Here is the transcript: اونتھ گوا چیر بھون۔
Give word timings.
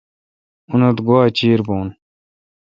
اونتھ 0.71 0.99
گوا 1.07 1.21
چیر 1.37 1.59
بھون۔ 1.67 1.87